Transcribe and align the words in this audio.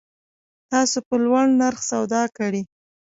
تاسو 0.71 0.97
په 1.07 1.15
لوړ 1.23 1.45
نرخ 1.59 1.79
سودا 1.89 2.23
کړی 2.37 2.61